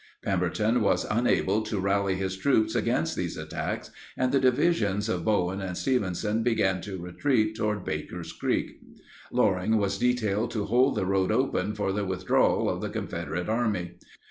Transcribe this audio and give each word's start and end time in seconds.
Pemberton 0.23 0.81
was 0.81 1.05
unable 1.11 1.61
to 1.61 1.79
rally 1.79 2.15
his 2.15 2.35
troops 2.35 2.73
against 2.73 3.15
these 3.15 3.37
attacks, 3.37 3.91
and 4.17 4.31
the 4.31 4.39
divisions 4.39 5.07
of 5.07 5.23
Bowen 5.23 5.61
and 5.61 5.77
Stevenson 5.77 6.41
began 6.41 6.81
to 6.81 6.97
retreat 6.97 7.55
toward 7.55 7.85
Baker's 7.85 8.33
Creek. 8.33 8.81
Loring 9.31 9.77
was 9.77 9.99
detailed 9.99 10.49
to 10.49 10.65
hold 10.65 10.95
the 10.95 11.05
road 11.05 11.31
open 11.31 11.75
for 11.75 11.91
the 11.91 12.03
withdrawal 12.03 12.67
of 12.67 12.81
the 12.81 12.89
Confederate 12.89 13.47
Army. 13.47 13.99